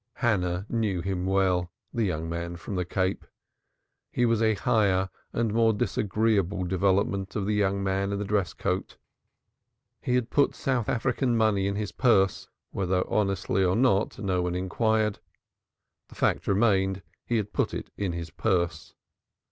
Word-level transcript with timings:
Hannah 0.13 0.65
knew 0.67 1.01
him 1.01 1.27
well 1.27 1.71
the 1.93 2.03
young 2.03 2.27
man 2.27 2.55
from 2.55 2.73
the 2.75 2.85
Cape. 2.85 3.23
He 4.11 4.25
was 4.25 4.41
a 4.41 4.55
higher 4.55 5.11
and 5.31 5.53
more 5.53 5.73
disagreeable 5.73 6.63
development 6.63 7.35
of 7.35 7.45
the 7.45 7.53
young 7.53 7.83
man 7.83 8.11
in 8.11 8.17
the 8.17 8.25
dress 8.25 8.51
coat. 8.53 8.97
He 10.01 10.15
had 10.15 10.31
put 10.31 10.55
South 10.55 10.89
African 10.89 11.37
money 11.37 11.67
in 11.67 11.75
his 11.75 11.91
purse 11.91 12.47
whether 12.71 13.07
honestly 13.07 13.63
or 13.63 13.75
not, 13.75 14.17
no 14.17 14.41
one 14.41 14.55
inquired 14.55 15.19
the 16.07 16.15
fact 16.15 16.47
remained 16.47 17.03
he 17.23 17.37
had 17.37 17.53
put 17.53 17.71
it 17.71 17.91
in 17.95 18.13
his 18.13 18.31
purse. 18.31 18.95